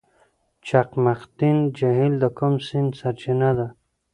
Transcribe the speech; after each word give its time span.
چقمقتین 0.67 1.57
جهیل 1.77 2.13
د 2.23 2.25
کوم 2.37 2.53
سیند 2.67 2.91
سرچینه 2.99 3.49
ده؟ 3.57 3.67